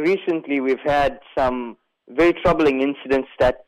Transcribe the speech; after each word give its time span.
recently 0.00 0.60
we've 0.60 0.84
had 0.84 1.20
some 1.36 1.76
very 2.08 2.32
troubling 2.32 2.80
incidents 2.80 3.28
that 3.38 3.60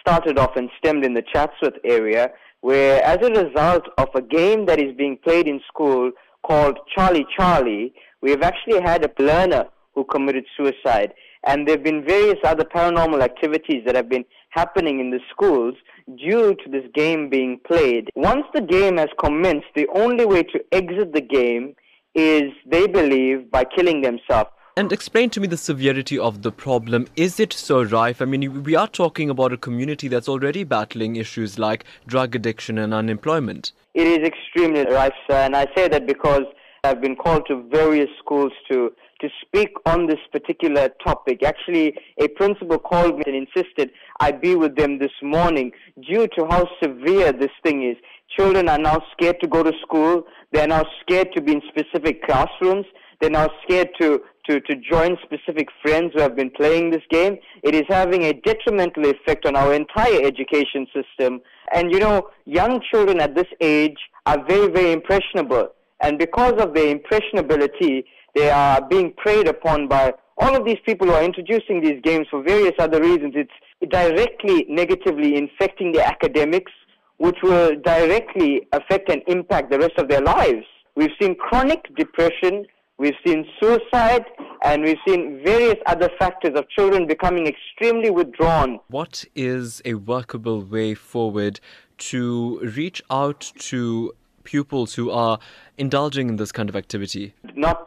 started 0.00 0.38
off 0.38 0.56
and 0.56 0.70
stemmed 0.78 1.04
in 1.04 1.14
the 1.14 1.22
Chatsworth 1.32 1.78
area, 1.84 2.30
where 2.60 3.02
as 3.04 3.18
a 3.22 3.44
result 3.44 3.88
of 3.98 4.08
a 4.14 4.22
game 4.22 4.66
that 4.66 4.80
is 4.80 4.94
being 4.96 5.18
played 5.22 5.46
in 5.46 5.60
school 5.68 6.10
called 6.42 6.78
Charlie 6.94 7.26
Charlie, 7.36 7.92
we 8.20 8.30
have 8.30 8.42
actually 8.42 8.80
had 8.80 9.04
a 9.04 9.22
learner 9.22 9.66
who 9.94 10.04
committed 10.04 10.44
suicide. 10.56 11.12
And 11.44 11.66
there 11.66 11.76
have 11.76 11.84
been 11.84 12.04
various 12.04 12.38
other 12.44 12.64
paranormal 12.64 13.20
activities 13.20 13.82
that 13.84 13.96
have 13.96 14.08
been 14.08 14.24
happening 14.50 15.00
in 15.00 15.10
the 15.10 15.18
schools 15.30 15.74
due 16.16 16.54
to 16.54 16.70
this 16.70 16.84
game 16.94 17.28
being 17.28 17.58
played. 17.66 18.10
Once 18.14 18.44
the 18.54 18.60
game 18.60 18.96
has 18.96 19.08
commenced, 19.18 19.66
the 19.74 19.88
only 19.94 20.24
way 20.24 20.44
to 20.44 20.60
exit 20.70 21.12
the 21.12 21.20
game 21.20 21.74
is, 22.14 22.52
they 22.70 22.86
believe, 22.86 23.50
by 23.50 23.64
killing 23.64 24.02
themselves. 24.02 24.50
And 24.74 24.90
explain 24.90 25.28
to 25.30 25.40
me 25.40 25.46
the 25.48 25.58
severity 25.58 26.18
of 26.18 26.40
the 26.40 26.50
problem. 26.50 27.06
Is 27.14 27.38
it 27.38 27.52
so 27.52 27.82
rife? 27.82 28.22
I 28.22 28.24
mean, 28.24 28.62
we 28.62 28.74
are 28.74 28.88
talking 28.88 29.28
about 29.28 29.52
a 29.52 29.58
community 29.58 30.08
that's 30.08 30.30
already 30.30 30.64
battling 30.64 31.16
issues 31.16 31.58
like 31.58 31.84
drug 32.06 32.34
addiction 32.34 32.78
and 32.78 32.94
unemployment. 32.94 33.72
It 33.92 34.06
is 34.06 34.26
extremely 34.26 34.86
rife, 34.86 35.12
sir, 35.28 35.36
and 35.36 35.54
I 35.54 35.66
say 35.76 35.88
that 35.88 36.06
because 36.06 36.44
I've 36.84 37.02
been 37.02 37.16
called 37.16 37.46
to 37.48 37.68
various 37.70 38.08
schools 38.18 38.52
to 38.70 38.92
to 39.20 39.28
speak 39.40 39.70
on 39.86 40.08
this 40.08 40.18
particular 40.32 40.88
topic. 41.04 41.44
Actually, 41.44 41.94
a 42.18 42.26
principal 42.28 42.76
called 42.76 43.18
me 43.18 43.22
and 43.26 43.36
insisted 43.36 43.90
I 44.18 44.32
be 44.32 44.56
with 44.56 44.74
them 44.74 44.98
this 44.98 45.12
morning 45.22 45.70
due 46.10 46.26
to 46.36 46.46
how 46.46 46.66
severe 46.82 47.30
this 47.32 47.52
thing 47.62 47.88
is. 47.88 47.96
Children 48.36 48.68
are 48.68 48.78
now 48.78 49.00
scared 49.12 49.36
to 49.42 49.46
go 49.46 49.62
to 49.62 49.72
school. 49.82 50.24
They're 50.50 50.66
now 50.66 50.84
scared 51.02 51.28
to 51.36 51.40
be 51.40 51.52
in 51.52 51.62
specific 51.68 52.24
classrooms. 52.24 52.86
They're 53.20 53.30
now 53.30 53.48
scared 53.62 53.90
to, 54.00 54.20
to, 54.46 54.60
to 54.60 54.76
join 54.76 55.16
specific 55.22 55.68
friends 55.82 56.12
who 56.14 56.20
have 56.20 56.36
been 56.36 56.50
playing 56.50 56.90
this 56.90 57.02
game. 57.10 57.38
It 57.62 57.74
is 57.74 57.84
having 57.88 58.24
a 58.24 58.32
detrimental 58.32 59.06
effect 59.06 59.46
on 59.46 59.56
our 59.56 59.72
entire 59.72 60.22
education 60.22 60.86
system. 60.94 61.40
And 61.74 61.92
you 61.92 62.00
know, 62.00 62.28
young 62.44 62.80
children 62.90 63.20
at 63.20 63.34
this 63.34 63.46
age 63.60 63.98
are 64.26 64.44
very, 64.46 64.68
very 64.68 64.92
impressionable. 64.92 65.68
And 66.00 66.18
because 66.18 66.60
of 66.60 66.74
their 66.74 66.88
impressionability, 66.88 68.04
they 68.34 68.50
are 68.50 68.80
being 68.82 69.12
preyed 69.16 69.46
upon 69.48 69.88
by 69.88 70.14
all 70.38 70.56
of 70.56 70.64
these 70.64 70.78
people 70.84 71.06
who 71.06 71.12
are 71.12 71.22
introducing 71.22 71.80
these 71.80 72.00
games 72.02 72.26
for 72.30 72.42
various 72.42 72.74
other 72.78 73.00
reasons. 73.00 73.34
It's 73.36 73.90
directly 73.90 74.66
negatively 74.68 75.36
infecting 75.36 75.92
their 75.92 76.06
academics, 76.06 76.72
which 77.18 77.36
will 77.42 77.76
directly 77.84 78.66
affect 78.72 79.10
and 79.10 79.22
impact 79.26 79.70
the 79.70 79.78
rest 79.78 79.98
of 79.98 80.08
their 80.08 80.20
lives. 80.22 80.64
We've 80.96 81.10
seen 81.20 81.36
chronic 81.36 81.94
depression, 81.96 82.66
we've 82.98 83.14
seen 83.24 83.46
suicide, 83.60 84.24
and 84.62 84.82
we've 84.82 84.98
seen 85.06 85.40
various 85.44 85.76
other 85.86 86.08
factors 86.18 86.52
of 86.54 86.68
children 86.70 87.06
becoming 87.06 87.46
extremely 87.46 88.10
withdrawn. 88.10 88.78
What 88.88 89.24
is 89.34 89.82
a 89.84 89.94
workable 89.94 90.64
way 90.64 90.94
forward 90.94 91.60
to 91.98 92.60
reach 92.60 93.02
out 93.10 93.52
to 93.58 94.12
pupils 94.44 94.94
who 94.94 95.10
are 95.10 95.38
indulging 95.78 96.28
in 96.28 96.36
this 96.36 96.52
kind 96.52 96.68
of 96.68 96.76
activity? 96.76 97.34
Not 97.54 97.86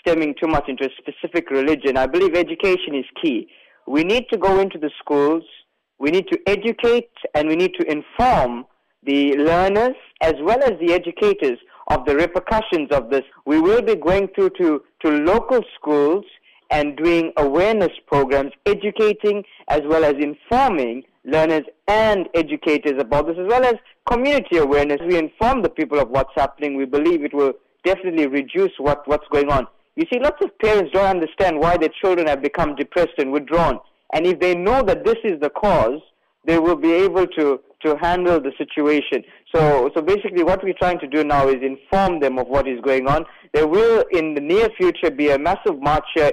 stemming 0.00 0.34
too 0.40 0.48
much 0.48 0.68
into 0.68 0.84
a 0.84 0.90
specific 0.98 1.50
religion. 1.50 1.96
I 1.96 2.06
believe 2.06 2.34
education 2.34 2.94
is 2.94 3.04
key. 3.22 3.48
We 3.86 4.02
need 4.02 4.24
to 4.30 4.36
go 4.36 4.58
into 4.58 4.78
the 4.78 4.90
schools, 4.98 5.44
we 5.98 6.10
need 6.10 6.26
to 6.28 6.38
educate, 6.46 7.10
and 7.34 7.48
we 7.48 7.56
need 7.56 7.72
to 7.78 7.90
inform 7.90 8.66
the 9.04 9.36
learners 9.36 9.94
as 10.20 10.34
well 10.42 10.62
as 10.62 10.72
the 10.80 10.92
educators 10.92 11.58
of 11.88 12.04
the 12.04 12.16
repercussions 12.16 12.90
of 12.90 13.10
this. 13.10 13.22
We 13.44 13.60
will 13.60 13.82
be 13.82 13.94
going 13.94 14.28
through 14.34 14.50
to, 14.58 14.82
to 15.04 15.10
local 15.10 15.62
schools 15.78 16.24
and 16.70 16.96
doing 16.96 17.32
awareness 17.36 17.92
programs, 18.06 18.52
educating 18.66 19.44
as 19.68 19.82
well 19.84 20.04
as 20.04 20.14
informing 20.20 21.04
learners 21.24 21.62
and 21.88 22.28
educators 22.34 23.00
about 23.00 23.26
this, 23.26 23.36
as 23.38 23.46
well 23.48 23.64
as 23.64 23.74
community 24.06 24.58
awareness. 24.58 24.98
We 25.06 25.18
inform 25.18 25.62
the 25.62 25.68
people 25.68 25.98
of 25.98 26.10
what's 26.10 26.32
happening. 26.34 26.76
We 26.76 26.84
believe 26.84 27.24
it 27.24 27.34
will 27.34 27.52
definitely 27.84 28.26
reduce 28.26 28.72
what, 28.78 29.06
what's 29.06 29.26
going 29.28 29.50
on. 29.50 29.66
You 29.94 30.04
see, 30.12 30.18
lots 30.20 30.44
of 30.44 30.56
parents 30.58 30.90
don't 30.92 31.06
understand 31.06 31.58
why 31.58 31.76
their 31.76 31.90
children 32.02 32.26
have 32.26 32.42
become 32.42 32.74
depressed 32.74 33.14
and 33.18 33.32
withdrawn. 33.32 33.78
And 34.12 34.26
if 34.26 34.40
they 34.40 34.54
know 34.54 34.82
that 34.82 35.04
this 35.04 35.16
is 35.24 35.40
the 35.40 35.50
cause, 35.50 36.00
they 36.46 36.58
will 36.58 36.76
be 36.76 36.92
able 36.92 37.26
to, 37.26 37.60
to 37.84 37.96
handle 38.00 38.40
the 38.40 38.52
situation. 38.56 39.24
So, 39.54 39.90
so 39.94 40.02
basically 40.02 40.42
what 40.42 40.62
we're 40.62 40.74
trying 40.78 40.98
to 41.00 41.06
do 41.06 41.24
now 41.24 41.48
is 41.48 41.56
inform 41.62 42.20
them 42.20 42.38
of 42.38 42.46
what 42.46 42.68
is 42.68 42.80
going 42.80 43.06
on. 43.06 43.24
There 43.52 43.66
will, 43.66 44.04
in 44.12 44.34
the 44.34 44.40
near 44.40 44.68
future, 44.76 45.10
be 45.10 45.30
a 45.30 45.38
massive 45.38 45.80
march 45.80 46.04
here 46.14 46.30